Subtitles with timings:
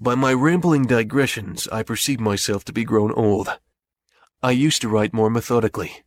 [0.00, 3.58] By my rambling digressions, I perceive myself to be grown old.
[4.40, 6.04] I used to write more methodically.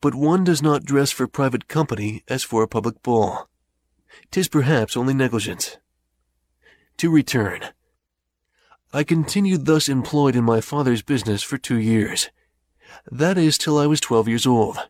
[0.00, 3.48] But one does not dress for private company as for a public ball.
[4.32, 5.76] Tis perhaps only negligence.
[6.96, 7.60] To return.
[8.92, 12.30] I continued thus employed in my father's business for two years.
[13.08, 14.88] That is till I was twelve years old.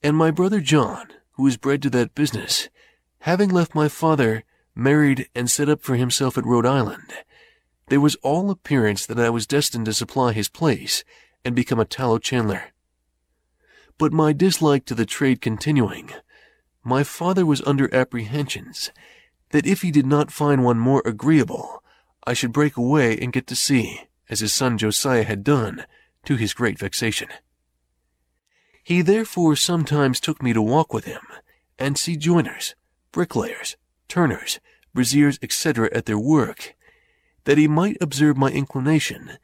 [0.00, 2.68] And my brother John, who was bred to that business,
[3.20, 4.44] having left my father,
[4.76, 7.12] married and set up for himself at Rhode Island,
[7.88, 11.02] there was all appearance that I was destined to supply his place
[11.44, 12.64] and become a tallow chandler.
[13.98, 16.10] But my dislike to the trade continuing,
[16.84, 18.90] my father was under apprehensions
[19.50, 21.82] that if he did not find one more agreeable,
[22.26, 25.86] I should break away and get to sea, as his son Josiah had done,
[26.24, 27.28] to his great vexation.
[28.82, 31.22] He therefore sometimes took me to walk with him,
[31.78, 32.74] and see joiners,
[33.12, 33.76] bricklayers,
[34.08, 34.60] turners,
[34.96, 36.74] braziers, etc., at their work,
[37.44, 39.38] that he might observe my inclination,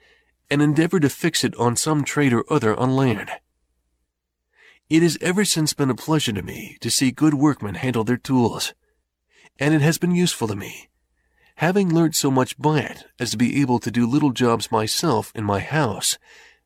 [0.50, 3.30] and endeavor to fix it on some trade or other on land.
[4.90, 8.16] It has ever since been a pleasure to me to see good workmen handle their
[8.16, 8.74] tools,
[9.58, 10.88] and it has been useful to me,
[11.56, 15.30] having learnt so much by it as to be able to do little jobs myself
[15.34, 16.18] in my house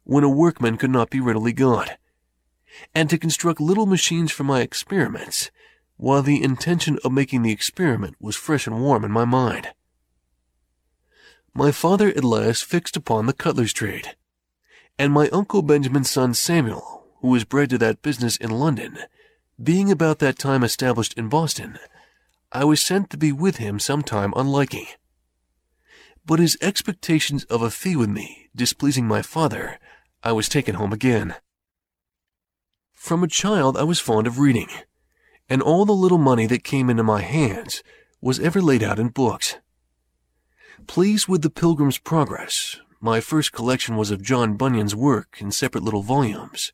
[0.05, 1.99] when a workman could not be readily got,
[2.95, 5.51] and to construct little machines for my experiments,
[5.97, 9.69] while the intention of making the experiment was fresh and warm in my mind.
[11.55, 14.15] My father at last fixed upon the cutler's trade,
[14.99, 18.99] and my uncle Benjamin's son Samuel, who was bred to that business in London,
[19.63, 21.79] being about that time established in Boston,
[22.53, 24.87] I was sent to be with him some time on liking.
[26.27, 29.79] But his expectations of a fee with me displeasing my father,
[30.23, 31.37] I was taken home again.
[32.93, 34.69] From a child I was fond of reading,
[35.49, 37.83] and all the little money that came into my hands
[38.21, 39.57] was ever laid out in books.
[40.87, 45.85] Pleased with the Pilgrim's Progress, my first collection was of John Bunyan's work in separate
[45.85, 46.73] little volumes.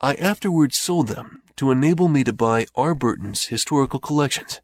[0.00, 2.94] I afterwards sold them to enable me to buy R.
[2.94, 4.60] Burton's historical collections.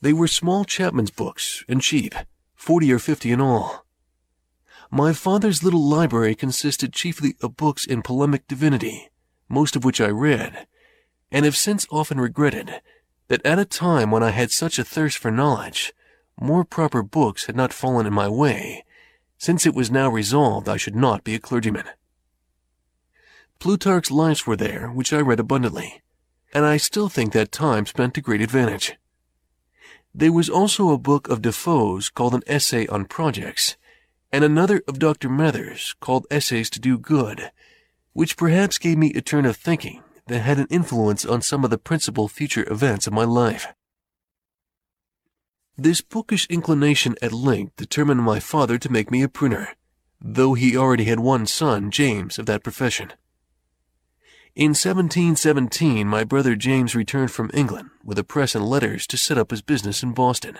[0.00, 2.14] They were small chapman's books and cheap,
[2.54, 3.84] forty or fifty in all.
[4.90, 9.10] My father's little library consisted chiefly of books in polemic divinity,
[9.48, 10.66] most of which I read,
[11.30, 12.80] and have since often regretted
[13.28, 15.92] that at a time when I had such a thirst for knowledge,
[16.40, 18.84] more proper books had not fallen in my way,
[19.38, 21.86] since it was now resolved I should not be a clergyman.
[23.60, 26.02] Plutarch's Lives were there, which I read abundantly,
[26.52, 28.96] and I still think that time spent to great advantage.
[30.14, 33.76] There was also a book of Defoe's called an Essay on Projects,
[34.32, 35.28] and another of Dr.
[35.28, 37.52] Mather's called Essays to Do Good,
[38.12, 41.70] which perhaps gave me a turn of thinking that had an influence on some of
[41.70, 43.66] the principal future events of my life.
[45.76, 49.70] This bookish inclination at length determined my father to make me a printer,
[50.20, 53.12] though he already had one son, James, of that profession.
[54.54, 59.36] In 1717, my brother James returned from England with a press and letters to set
[59.36, 60.58] up his business in Boston.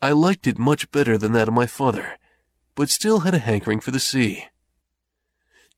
[0.00, 2.16] I liked it much better than that of my father,
[2.76, 4.44] but still had a hankering for the sea.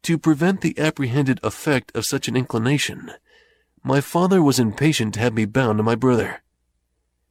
[0.02, 3.12] To prevent the apprehended effect of such an inclination,
[3.82, 6.42] my father was impatient to have me bound to my brother.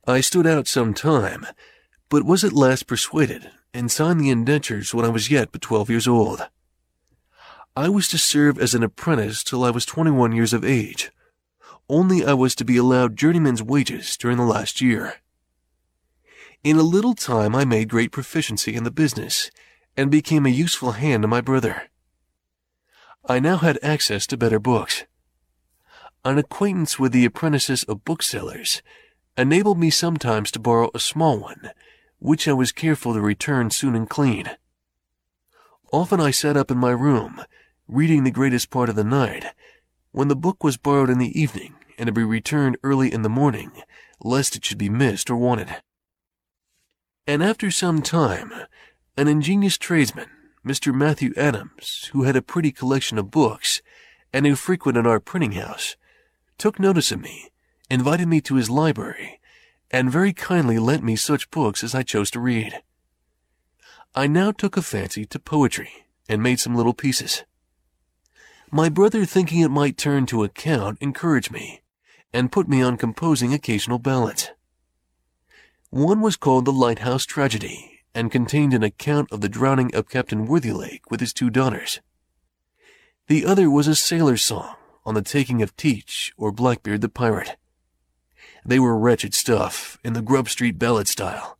[0.06, 1.46] I stood out some time,
[2.10, 5.90] but was at last persuaded, and signed the indentures when I was yet but twelve
[5.90, 6.48] years old.
[7.76, 11.12] I was to serve as an apprentice till I was twenty-one years of age,
[11.90, 15.16] only I was to be allowed journeyman's wages during the last year.
[16.64, 19.52] In a little time I made great proficiency in the business,
[19.96, 21.84] and became a useful hand to my brother.
[23.28, 25.04] I now had access to better books.
[26.24, 28.82] An acquaintance with the apprentices of booksellers
[29.38, 31.72] enabled me sometimes to borrow a small one,
[32.20, 34.50] which I was careful to return soon and clean.
[35.92, 37.42] Often I sat up in my room,
[37.88, 39.46] reading the greatest part of the night,
[40.12, 43.30] when the book was borrowed in the evening and to be returned early in the
[43.30, 43.72] morning,
[44.22, 45.76] lest it should be missed or wanted
[47.28, 48.54] and after some time,
[49.18, 50.30] an ingenious tradesman,
[50.68, 50.94] Mr.
[50.94, 53.81] Matthew Adams, who had a pretty collection of books,
[54.34, 55.96] and who frequented our printing house,
[56.58, 57.50] took notice of me,
[57.90, 59.40] invited me to his library,
[59.92, 62.81] and very kindly lent me such books as I chose to read.
[64.14, 65.90] I now took a fancy to poetry,
[66.28, 67.46] and made some little pieces.
[68.70, 71.80] My brother, thinking it might turn to account, encouraged me,
[72.34, 74.50] and put me on composing occasional ballads.
[75.92, 80.48] One was called The Lighthouse Tragedy, and contained an account of the drowning of Captain
[80.48, 82.02] Worthylake with his two daughters.
[83.28, 84.75] The other was a sailor's song
[85.06, 87.58] on the taking of Teach or Blackbeard the pirate.
[88.66, 91.60] They were wretched stuff in the Grub Street ballad style,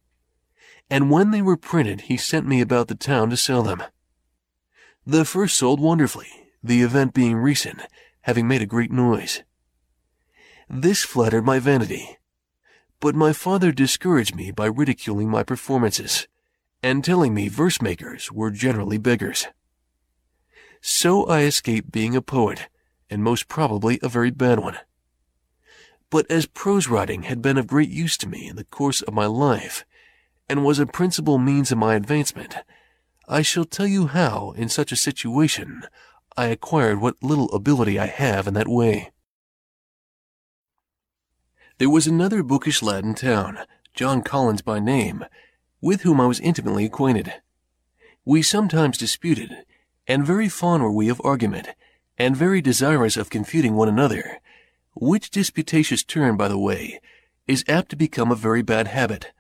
[0.90, 3.84] and when they were printed, he sent me about the town to sell them.
[5.06, 7.82] The first sold wonderfully, the event being recent,
[8.22, 9.44] having made a great noise.
[10.68, 12.18] This flattered my vanity,
[13.00, 16.28] but my father discouraged me by ridiculing my performances
[16.84, 19.48] and telling me verse makers were generally beggars.
[20.82, 22.68] So I escaped being a poet,
[23.10, 24.78] and most probably a very bad one.
[26.10, 29.14] But as prose writing had been of great use to me in the course of
[29.14, 29.86] my life,
[30.48, 32.56] and was a principal means of my advancement,
[33.28, 35.84] I shall tell you how, in such a situation,
[36.38, 39.12] I acquired what little ability I have in that way.
[41.78, 43.60] There was another bookish lad in town,
[43.94, 45.26] John Collins by name,
[45.82, 47.34] with whom I was intimately acquainted.
[48.26, 49.66] We sometimes disputed,
[50.08, 51.70] and very fond were we of argument,
[52.18, 54.40] and very desirous of confuting one another,
[54.96, 57.00] which disputatious turn, by the way,
[57.48, 59.32] is apt to become a very bad habit,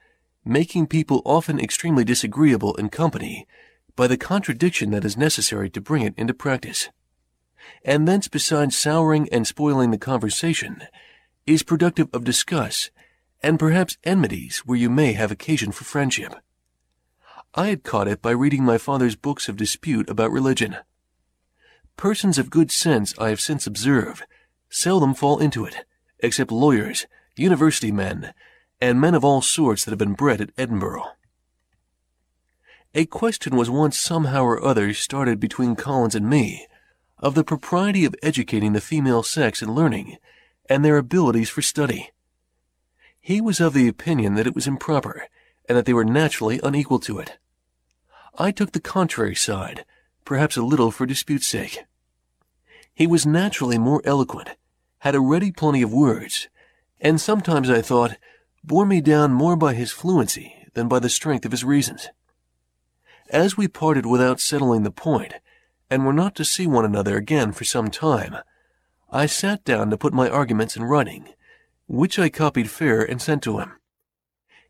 [0.45, 3.47] making people often extremely disagreeable in company
[3.95, 6.89] by the contradiction that is necessary to bring it into practice.
[7.83, 10.83] And thence besides souring and spoiling the conversation,
[11.45, 12.91] is productive of disgust
[13.41, 16.33] and perhaps enmities where you may have occasion for friendship.
[17.53, 20.77] I had caught it by reading my father's books of dispute about religion.
[21.95, 24.23] Persons of good sense, I have since observed,
[24.69, 25.85] seldom fall into it,
[26.19, 28.33] except lawyers, university men,
[28.79, 31.05] and men of all sorts that have been bred at Edinburgh.
[32.93, 36.67] A question was once somehow or other started between Collins and me
[37.19, 40.17] of the propriety of educating the female sex in learning
[40.69, 42.11] and their abilities for study.
[43.27, 45.27] He was of the opinion that it was improper,
[45.67, 47.37] and that they were naturally unequal to it.
[48.39, 49.83] I took the contrary side,
[50.23, 51.83] perhaps a little for dispute's sake.
[52.95, 54.51] He was naturally more eloquent,
[54.99, 56.47] had a ready plenty of words,
[57.01, 58.15] and sometimes I thought
[58.63, 62.07] bore me down more by his fluency than by the strength of his reasons.
[63.29, 65.33] As we parted without settling the point,
[65.89, 68.37] and were not to see one another again for some time,
[69.11, 71.27] I sat down to put my arguments in writing,
[71.87, 73.73] which I copied fair and sent to him.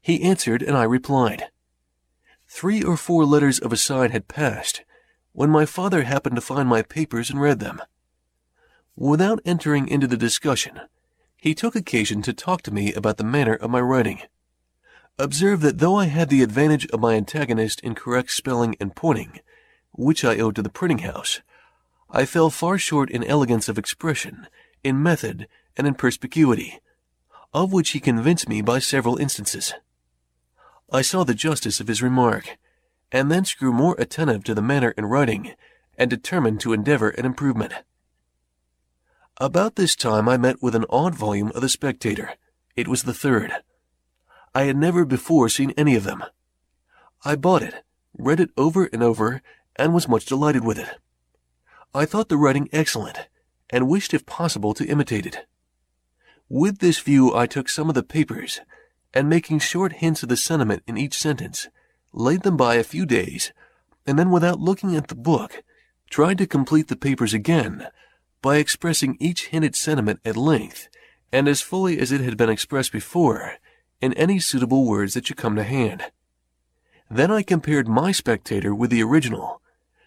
[0.01, 1.45] He answered, and I replied.
[2.47, 4.83] Three or four letters of a side had passed,
[5.33, 7.81] when my father happened to find my papers and read them.
[8.95, 10.79] Without entering into the discussion,
[11.35, 14.21] he took occasion to talk to me about the manner of my writing.
[15.19, 19.39] Observe that though I had the advantage of my antagonist in correct spelling and pointing,
[19.91, 21.41] which I owed to the printing house,
[22.09, 24.47] I fell far short in elegance of expression,
[24.83, 26.79] in method, and in perspicuity,
[27.53, 29.73] of which he convinced me by several instances.
[30.91, 32.57] I saw the justice of his remark,
[33.11, 35.53] and thence grew more attentive to the manner in writing,
[35.97, 37.73] and determined to endeavor an improvement.
[39.39, 42.33] About this time I met with an odd volume of The Spectator.
[42.75, 43.51] It was the third.
[44.53, 46.23] I had never before seen any of them.
[47.23, 47.83] I bought it,
[48.17, 49.41] read it over and over,
[49.75, 50.89] and was much delighted with it.
[51.93, 53.27] I thought the writing excellent,
[53.69, 55.45] and wished if possible to imitate it.
[56.49, 58.61] With this view I took some of the papers,
[59.13, 61.67] and making short hints of the sentiment in each sentence,
[62.13, 63.51] laid them by a few days,
[64.05, 65.63] and then without looking at the book,
[66.09, 67.87] tried to complete the papers again
[68.41, 70.87] by expressing each hinted sentiment at length
[71.31, 73.55] and as fully as it had been expressed before
[73.99, 76.03] in any suitable words that should come to hand.
[77.09, 79.61] Then I compared my spectator with the original,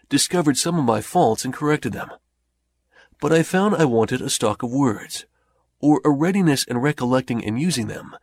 [0.09, 2.09] discovered some of my faults and corrected them.
[3.19, 5.25] But I found I wanted a stock of words,
[5.81, 8.15] or a readiness in recollecting and using them,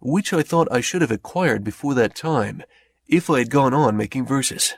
[0.00, 2.62] which I thought I should have acquired before that time
[3.06, 4.74] if I had gone on making verses,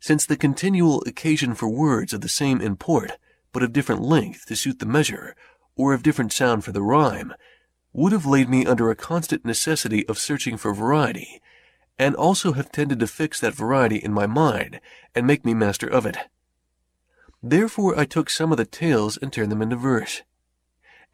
[0.00, 3.12] since the continual occasion for words of the same import,
[3.52, 5.36] but of different length to suit the measure,
[5.76, 7.34] or of different sound for the rhyme,
[7.92, 11.40] would have laid me under a constant necessity of searching for variety
[11.98, 14.80] and also have tended to fix that variety in my mind
[15.14, 16.18] and make me master of it.
[17.42, 20.22] Therefore I took some of the tales and turned them into verse,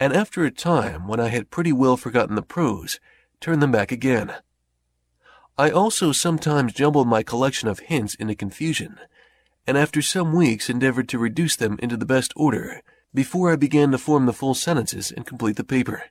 [0.01, 2.99] and after a time, when I had pretty well forgotten the prose,
[3.41, 4.35] turned them back again.
[5.59, 8.99] I also sometimes jumbled my collection of hints into confusion,
[9.67, 12.83] and after some weeks endeavored to reduce them into the best order
[13.15, 16.05] before I began to form the full sentences and complete the paper.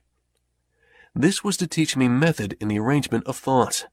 [1.14, 3.86] This was to teach me method in the arrangement of thoughts.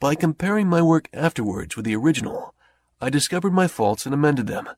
[0.00, 2.54] By comparing my work afterwards with the original,
[3.00, 4.68] I discovered my faults and amended them.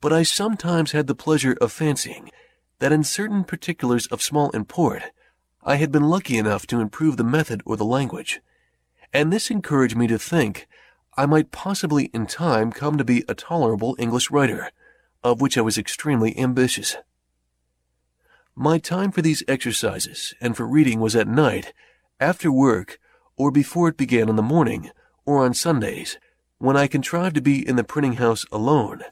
[0.00, 2.30] But I sometimes had the pleasure of fancying
[2.78, 5.02] that in certain particulars of small import,
[5.62, 8.40] I had been lucky enough to improve the method or the language,
[9.12, 10.68] and this encouraged me to think
[11.16, 14.70] I might possibly in time come to be a tolerable English writer,
[15.24, 16.96] of which I was extremely ambitious.
[18.54, 21.72] My time for these exercises and for reading was at night,
[22.20, 22.98] after work,
[23.36, 24.90] or before it began in the morning,
[25.24, 26.18] or on Sundays,
[26.58, 29.02] when I contrived to be in the printing house alone,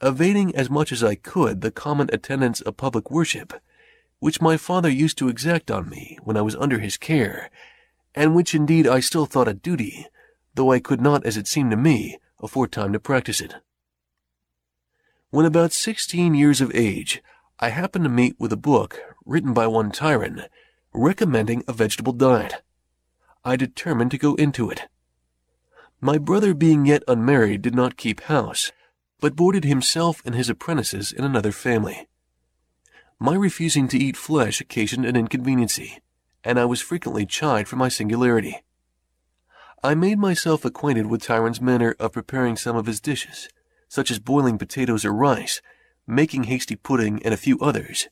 [0.00, 3.52] evading as much as I could the common attendance of public worship,
[4.18, 7.50] which my father used to exact on me when I was under his care,
[8.14, 10.06] and which indeed I still thought a duty,
[10.54, 13.54] though I could not, as it seemed to me, afford time to practice it.
[15.30, 17.22] When about sixteen years of age,
[17.58, 20.44] I happened to meet with a book written by one Tryon,
[20.92, 22.62] recommending a vegetable diet.
[23.44, 24.82] I determined to go into it.
[26.00, 28.70] My brother being yet unmarried did not keep house,
[29.24, 32.06] but boarded himself and his apprentices in another family.
[33.18, 36.02] My refusing to eat flesh occasioned an inconveniency,
[36.44, 38.62] and I was frequently chid for my singularity.
[39.82, 43.48] I made myself acquainted with Tryon's manner of preparing some of his dishes,
[43.88, 45.62] such as boiling potatoes or rice,
[46.06, 48.08] making hasty pudding, and a few others,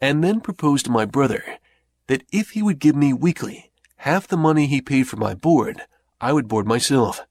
[0.00, 1.58] and then proposed to my brother
[2.06, 5.82] that if he would give me weekly half the money he paid for my board,
[6.22, 7.26] I would board myself.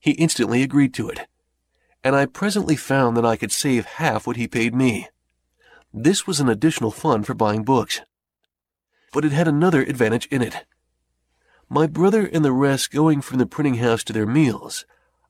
[0.00, 1.28] He instantly agreed to it,
[2.06, 5.08] and I presently found that I could save half what he paid me.
[5.92, 8.00] This was an additional fund for buying books.
[9.12, 10.66] But it had another advantage in it.
[11.68, 14.86] My brother and the rest going from the printing house to their meals,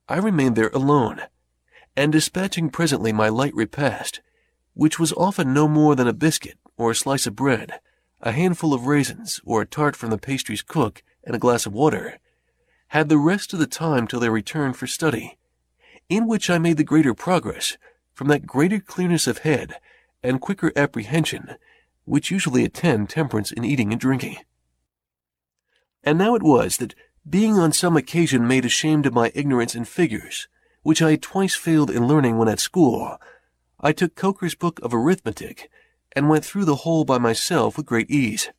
[0.06, 1.23] I remained there alone,
[1.97, 4.21] and dispatching presently my light repast,
[4.75, 7.80] which was often no more than a biscuit or a slice of bread,
[8.21, 11.73] a handful of raisins or a tart from the pastry's cook, and a glass of
[11.73, 12.18] water,
[12.88, 15.38] had the rest of the time till their return for study,
[16.09, 17.77] in which I made the greater progress
[18.13, 19.77] from that greater clearness of head
[20.23, 21.57] and quicker apprehension
[22.07, 24.39] which usually attend temperance in eating and drinking.
[26.03, 26.95] And now it was that,
[27.29, 30.47] being on some occasion made ashamed of my ignorance in figures,
[30.83, 33.19] which I had twice failed in learning when at school,
[33.81, 35.69] I took Coker's book of arithmetic
[36.15, 38.51] and went through the whole by myself with great ease.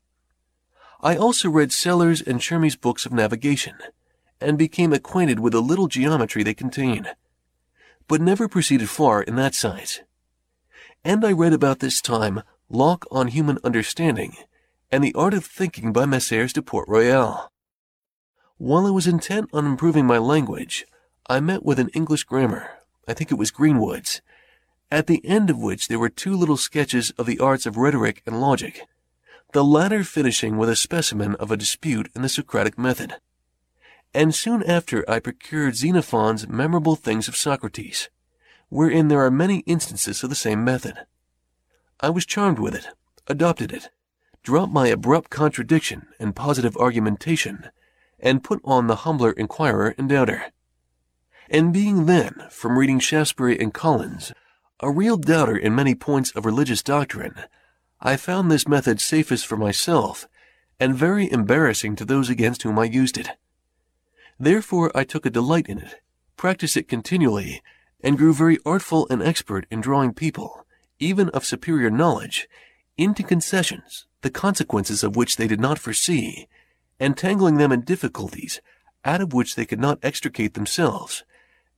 [1.01, 3.75] I also read Sellers and Shermy's books of navigation,
[4.41, 7.07] and became acquainted with the little geometry they contain,
[8.07, 10.01] but never proceeded far in that science.
[11.03, 14.35] And I read about this time Locke on Human Understanding
[14.91, 16.53] and The Art of Thinking by Messrs.
[16.53, 17.51] de Port Royal.
[18.57, 20.85] While I was intent on improving my language,
[21.29, 22.71] I met with an English grammar,
[23.07, 24.21] I think it was Greenwood's,
[24.89, 28.23] at the end of which there were two little sketches of the arts of rhetoric
[28.25, 28.87] and logic,
[29.53, 33.15] the latter finishing with a specimen of a dispute in the Socratic method
[34.13, 38.09] and soon after I procured Xenophon's Memorable Things of Socrates,
[38.69, 41.05] wherein there are many instances of the same method.
[41.99, 42.87] I was charmed with it,
[43.27, 43.89] adopted it,
[44.43, 47.69] dropped my abrupt contradiction and positive argumentation,
[48.19, 50.51] and put on the humbler inquirer and doubter.
[51.49, 54.33] And being then, from reading Shaftesbury and Collins,
[54.79, 57.35] a real doubter in many points of religious doctrine,
[57.99, 60.27] I found this method safest for myself,
[60.79, 63.29] and very embarrassing to those against whom I used it.
[64.39, 66.01] Therefore I took a delight in it,
[66.35, 67.63] practiced it continually,
[68.01, 70.65] and grew very artful and expert in drawing people,
[70.99, 72.47] even of superior knowledge,
[72.97, 76.47] into concessions, the consequences of which they did not foresee,
[76.99, 78.61] entangling them in difficulties
[79.03, 81.23] out of which they could not extricate themselves,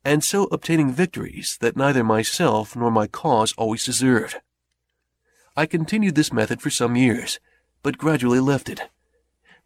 [0.03, 4.37] and so obtaining victories that neither myself nor my cause always deserved.
[5.55, 7.39] I continued this method for some years,
[7.83, 8.89] but gradually left it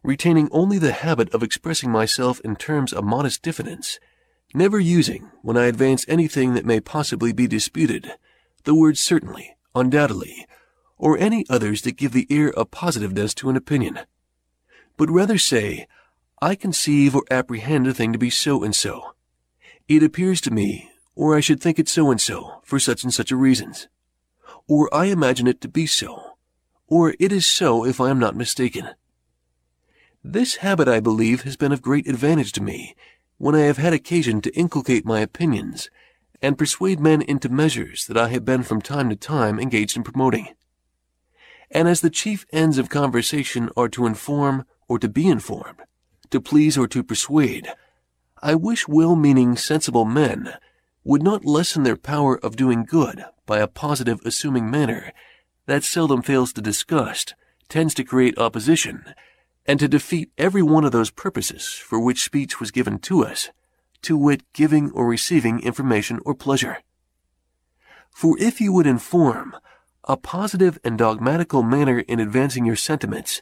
[0.04, 3.98] retaining only the habit of expressing myself in terms of modest diffidence,
[4.54, 8.12] never using, when I advance anything that may possibly be disputed,
[8.64, 10.46] the words certainly, undoubtedly,
[10.98, 13.98] or any others that give the air of positiveness to an opinion,
[14.96, 15.88] but rather say,
[16.40, 19.14] I conceive or apprehend a thing to be so and so.
[19.88, 23.12] It appears to me, or I should think it so and so, for such and
[23.12, 23.88] such a reasons.
[24.68, 26.36] Or I imagine it to be so,
[26.86, 28.90] or it is so if I am not mistaken.
[30.26, 32.96] This habit, I believe, has been of great advantage to me
[33.36, 35.90] when I have had occasion to inculcate my opinions
[36.40, 40.02] and persuade men into measures that I have been from time to time engaged in
[40.02, 40.48] promoting.
[41.70, 45.82] And as the chief ends of conversation are to inform or to be informed,
[46.30, 47.68] to please or to persuade,
[48.42, 50.54] I wish well-meaning, sensible men
[51.04, 55.12] would not lessen their power of doing good by a positive, assuming manner
[55.66, 57.34] that seldom fails to disgust,
[57.68, 59.04] tends to create opposition,
[59.66, 63.50] and to defeat every one of those purposes for which speech was given to us,
[64.02, 66.78] to wit, giving or receiving information or pleasure.
[68.10, 69.56] For if you would inform,
[70.04, 73.40] a positive and dogmatical manner in advancing your sentiments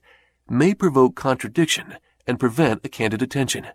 [0.48, 3.66] may provoke contradiction and prevent a candid attention.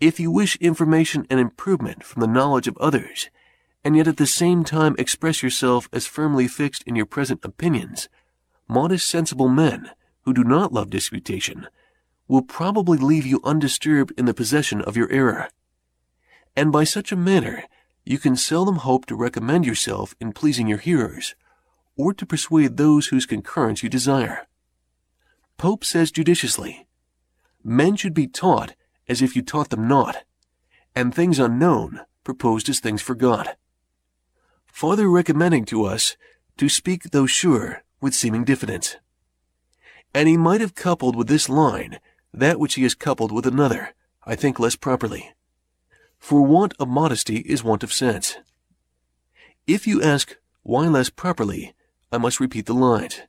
[0.00, 3.30] If you wish information and improvement from the knowledge of others,
[3.84, 8.08] and yet at the same time express yourself as firmly fixed in your present opinions,
[8.68, 9.90] modest sensible men
[10.26, 11.68] who do not love disputation
[12.28, 15.48] will probably leave you undisturbed in the possession of your error.
[16.56, 17.62] And by such a manner,
[18.04, 21.36] you can seldom hope to recommend yourself in pleasing your hearers,
[21.96, 24.48] or to persuade those whose concurrence you desire.
[25.58, 26.88] Pope says judiciously,
[27.62, 28.74] Men should be taught
[29.08, 30.24] as if you taught them not,
[30.94, 33.56] and things unknown proposed as things forgot.
[34.66, 36.16] Farther recommending to us
[36.56, 38.96] to speak though sure with seeming diffidence.
[40.16, 41.98] And he might have coupled with this line
[42.32, 43.92] that which he has coupled with another,
[44.24, 45.34] I think less properly.
[46.18, 48.38] For want of modesty is want of sense.
[49.66, 51.74] If you ask why less properly,
[52.10, 53.20] I must repeat the lines.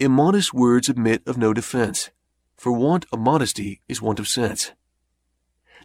[0.00, 2.10] Immodest words admit of no defense,
[2.56, 4.72] for want of modesty is want of sense.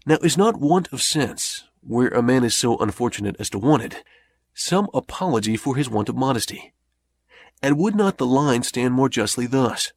[0.08, 3.84] Now is not want of sense, where a man is so unfortunate as to want
[3.84, 4.04] it,
[4.56, 6.74] some apology for his want of modesty?
[7.62, 9.94] And would not the line stand more justly thus?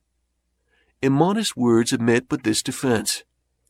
[1.01, 3.25] Immodest words admit but this defense,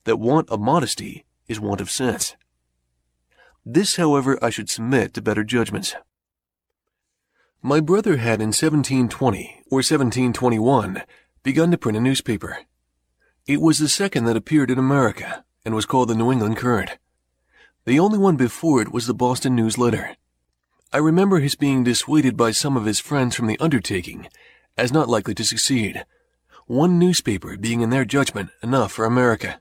[0.05, 2.37] that want of modesty is want of sense.
[3.67, 5.95] This, however, I should submit to better judgments.
[7.63, 11.03] My brother had in 1720 or 1721
[11.43, 12.59] begun to print a newspaper.
[13.47, 16.99] It was the second that appeared in America and was called the New England Courant.
[17.87, 20.17] The only one before it was the Boston News Letter.
[20.93, 24.29] I remember his being dissuaded by some of his friends from the undertaking
[24.77, 26.05] as not likely to succeed,
[26.67, 29.61] one newspaper being in their judgment enough for America.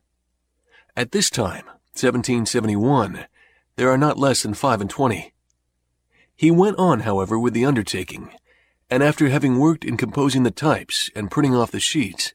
[0.95, 1.65] At this time,
[1.95, 3.25] 1771,
[3.75, 5.33] there are not less than five and twenty.
[6.35, 8.29] He went on, however, with the undertaking,
[8.89, 12.33] and after having worked in composing the types and printing off the sheets,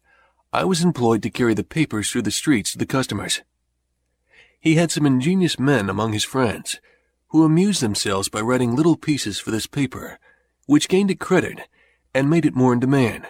[0.53, 3.43] I was employed to carry the papers through the streets to the customers.
[4.61, 6.81] He had some ingenious men among his friends,
[7.29, 10.19] who amused themselves by writing little pieces for this paper,
[10.67, 11.69] which gained it credit
[12.15, 13.27] and made it more in demand,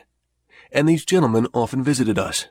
[0.73, 2.49] and these gentlemen often visited us.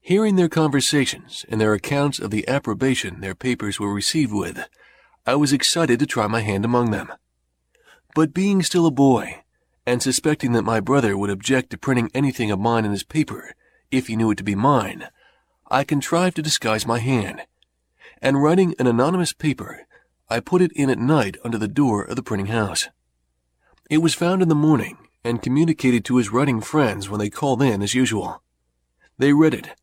[0.00, 4.68] Hearing their conversations and their accounts of the approbation their papers were received with,
[5.26, 7.12] I was excited to try my hand among them.
[8.14, 9.42] But being still a boy,
[9.84, 13.54] and suspecting that my brother would object to printing anything of mine in his paper,
[13.90, 15.08] if he knew it to be mine,
[15.68, 17.42] I contrived to disguise my hand,
[18.22, 19.86] and writing an anonymous paper,
[20.28, 22.88] I put it in at night under the door of the printing house.
[23.88, 27.62] It was found in the morning, and communicated to his writing friends when they called
[27.62, 28.42] in as usual.
[29.18, 29.74] They read it,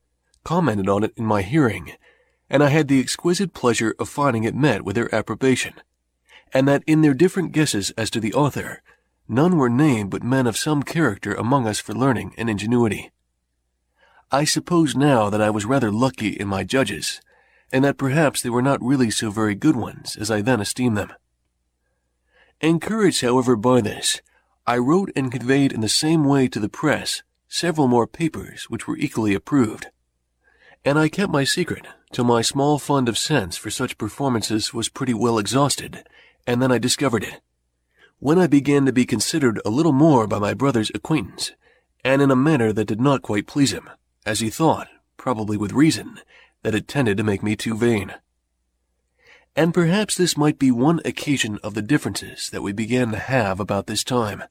[0.43, 1.93] commented on it in my hearing,
[2.49, 5.73] and I had the exquisite pleasure of finding it met with their approbation,
[6.53, 8.81] and that in their different guesses as to the author,
[9.27, 13.11] none were named but men of some character among us for learning and ingenuity.
[14.31, 17.21] I suppose now that I was rather lucky in my judges,
[17.73, 20.97] and that perhaps they were not really so very good ones as I then esteemed
[20.97, 21.11] them.
[22.61, 24.21] Encouraged, however, by this,
[24.65, 28.87] I wrote and conveyed in the same way to the press several more papers which
[28.87, 29.87] were equally approved
[30.85, 34.89] and I kept my secret till my small fund of sense for such performances was
[34.89, 36.05] pretty well exhausted,
[36.45, 37.41] and then I discovered it.
[38.19, 41.53] When I began to be considered a little more by my brother's acquaintance,
[42.03, 43.89] and in a manner that did not quite please him,
[44.25, 46.19] as he thought, probably with reason,
[46.63, 48.15] that it tended to make me too vain.
[49.55, 53.59] And perhaps this might be one occasion of the differences that we began to have
[53.59, 54.43] about this time.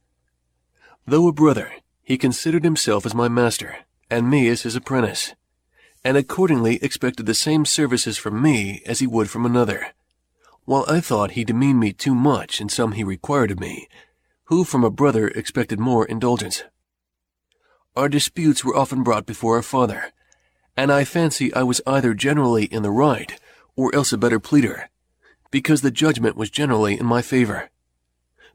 [1.06, 1.72] Though a brother,
[2.02, 5.34] he considered himself as my master, and me as his apprentice
[6.04, 9.88] and accordingly expected the same services from me as he would from another,
[10.64, 13.88] while I thought he demeaned me too much in some he required of me,
[14.44, 16.64] who from a brother expected more indulgence.
[17.94, 20.12] Our disputes were often brought before our father,
[20.82, 23.38] and I fancy I was either generally in the right
[23.76, 24.90] or else a better pleader,
[25.52, 27.70] because the judgment was generally in my favor.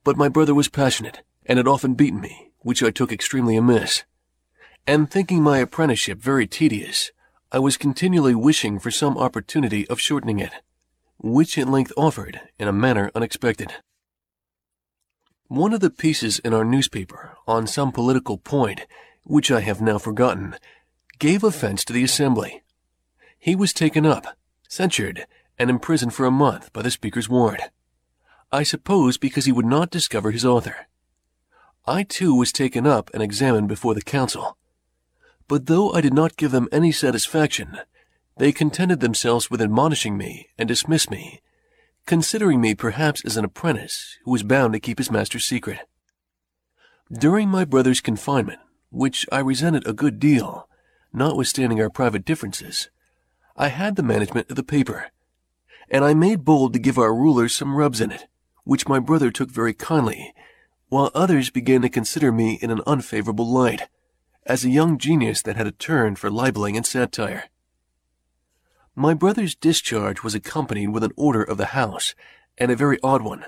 [0.03, 4.03] But my brother was passionate, and had often beaten me, which I took extremely amiss.
[4.85, 7.11] And thinking my apprenticeship very tedious,
[7.49, 10.51] I was continually wishing for some opportunity of shortening it,
[11.19, 13.71] which at length offered in a manner unexpected.
[15.47, 18.81] One of the pieces in our newspaper on some political point,
[19.23, 20.55] which I have now forgotten,
[21.19, 22.63] gave offense to the Assembly.
[23.37, 25.25] He was taken up, censured,
[25.57, 27.63] and imprisoned for a month by the Speaker's warrant.
[28.51, 30.87] I suppose because he would not discover his author.
[31.85, 34.57] I too was taken up and examined before the Council
[35.47, 37.79] but though I did not give them any satisfaction,
[38.37, 41.41] they contented themselves with admonishing me and dismissed me,
[42.05, 45.79] considering me perhaps as an apprentice who was bound to keep his master's secret.
[47.11, 50.66] During my brother's confinement, which I resented a good deal,
[51.17, 52.89] notwithstanding our private differences,
[53.55, 55.07] I had the management of the paper,
[55.89, 58.27] and I made bold to give our rulers some rubs in it,
[58.63, 60.33] which my brother took very kindly,
[60.89, 63.89] while others began to consider me in an unfavorable light
[64.45, 67.45] as a young genius that had a turn for libeling and satire.
[68.95, 72.15] My brother's discharge was accompanied with an order of the House,
[72.57, 73.45] and a very odd one,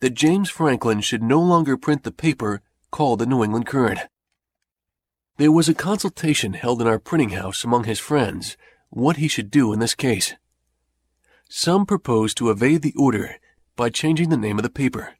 [0.00, 4.00] that James Franklin should no longer print the paper called the New England Courant.
[5.38, 8.56] There was a consultation held in our printing house among his friends
[8.90, 10.34] what he should do in this case.
[11.48, 13.36] Some proposed to evade the order
[13.76, 15.14] by changing the name of the paper.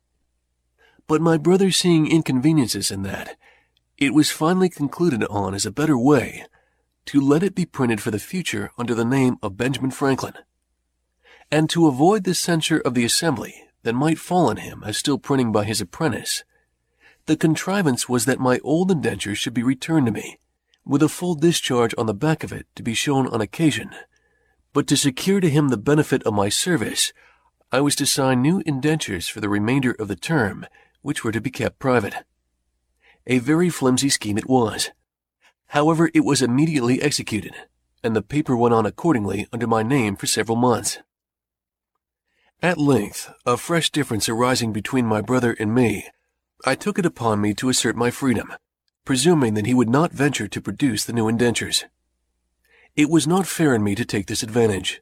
[1.07, 3.37] But my brother seeing inconveniences in that,
[3.97, 6.45] it was finally concluded on as a better way
[7.07, 10.35] to let it be printed for the future under the name of Benjamin Franklin.
[11.49, 15.19] And to avoid the censure of the Assembly that might fall on him as still
[15.19, 16.43] printing by his apprentice,
[17.29, 20.39] the contrivance was that my old indenture should be returned to me,
[20.87, 23.91] with a full discharge on the back of it to be shown on occasion.
[24.73, 27.13] But to secure to him the benefit of my service,
[27.71, 30.65] I was to sign new indentures for the remainder of the term,
[31.03, 32.15] which were to be kept private.
[33.27, 34.91] A very flimsy scheme it was.
[35.67, 37.53] However, it was immediately executed,
[38.03, 41.01] and the paper went on accordingly under my name for several months.
[42.63, 46.07] At length, a fresh difference arising between my brother and me,
[46.65, 48.53] I took it upon me to assert my freedom,
[49.05, 51.85] presuming that he would not venture to produce the new indentures.
[52.97, 55.01] It was not fair in me to take this advantage,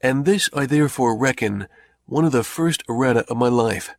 [0.00, 1.66] and this I therefore reckon
[2.06, 3.90] one of the first errata of my life.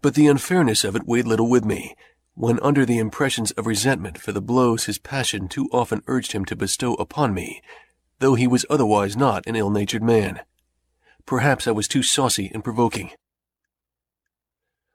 [0.00, 1.94] But the unfairness of it weighed little with me,
[2.34, 6.44] when under the impressions of resentment for the blows his passion too often urged him
[6.46, 7.62] to bestow upon me,
[8.18, 10.40] though he was otherwise not an ill-natured man.
[11.26, 13.10] Perhaps I was too saucy and provoking.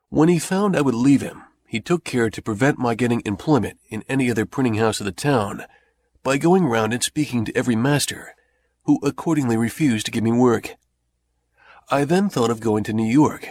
[0.09, 3.79] When he found I would leave him, he took care to prevent my getting employment
[3.89, 5.65] in any other printing house of the town
[6.23, 8.33] by going round and speaking to every master,
[8.83, 10.75] who accordingly refused to give me work.
[11.89, 13.49] I then thought of going to New York,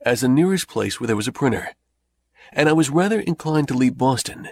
[0.00, 1.70] as the nearest place where there was a printer,
[2.52, 4.48] and I was rather inclined to leave Boston,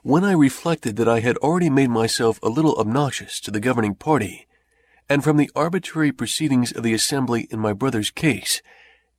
[0.00, 3.94] when I reflected that I had already made myself a little obnoxious to the governing
[3.94, 4.46] party,
[5.10, 8.62] and from the arbitrary proceedings of the Assembly in my brother's case,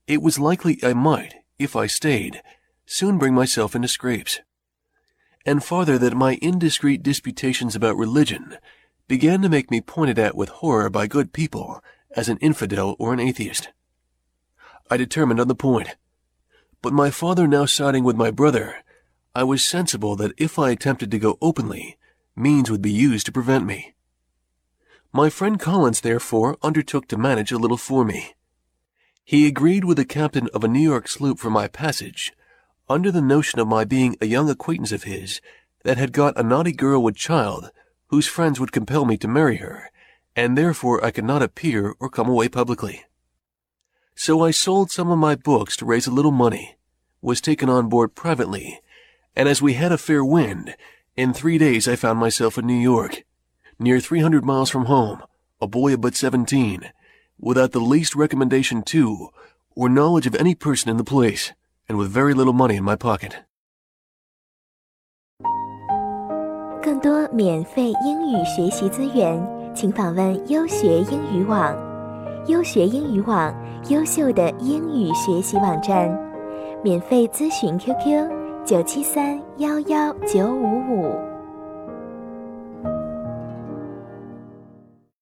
[0.08, 2.42] it was likely I might, if I stayed,
[2.86, 4.40] soon bring myself into scrapes.
[5.46, 8.58] And farther that my indiscreet disputations about religion
[9.08, 11.84] began to make me pointed at with horror by good people
[12.16, 13.70] as an infidel or an atheist.
[14.90, 15.96] I determined on the point.
[16.82, 18.84] But my father now siding with my brother,
[19.34, 21.98] I was sensible that if I attempted to go openly,
[22.36, 23.96] means would be used to prevent me.
[25.12, 28.36] My friend Collins, therefore, undertook to manage a little for me.
[29.28, 32.32] He agreed with the captain of a New York sloop for my passage,
[32.88, 35.42] under the notion of my being a young acquaintance of his
[35.84, 37.70] that had got a naughty girl with child,
[38.08, 39.92] whose friends would compel me to marry her,
[40.34, 43.04] and therefore I could not appear or come away publicly.
[44.16, 46.78] So I sold some of my books to raise a little money,
[47.22, 48.80] was taken on board privately,
[49.36, 50.74] and as we had a fair wind,
[51.18, 53.26] in three days I found myself in New York,
[53.78, 55.22] near 300 miles from home,
[55.60, 56.94] a boy of but 17,
[57.42, 59.30] without the least recommendation to
[59.76, 61.52] or knowledge of any person in the place,
[61.88, 63.44] and with very little money in my pocket.
[66.82, 69.40] 更多免费英语学习资源，
[69.76, 71.76] 请访问优学英语网。
[72.48, 73.54] 优学英语网，
[73.90, 76.10] 优秀的英语学习网站。
[76.82, 81.27] 免费咨询 QQ：九七三幺幺九五五。